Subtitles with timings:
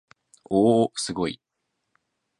[0.49, 1.39] おおおすごい